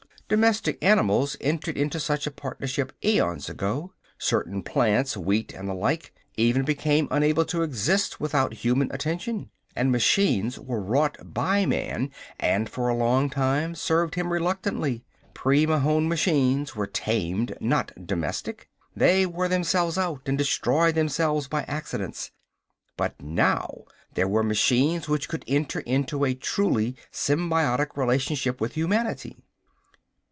[0.31, 3.91] Domestic animals entered into such a partnership aeons ago.
[4.17, 9.49] Certain plants wheat and the like even became unable to exist without human attention.
[9.75, 15.03] And machines were wrought by man and for a long time served him reluctantly.
[15.33, 18.69] Pre Mahon machines were tamed, not domestic.
[18.95, 22.31] They wore themselves out and destroyed themselves by accidents.
[22.95, 23.83] But now
[24.13, 29.43] there were machines which could enter into a truly symbiotic relationship with humanity.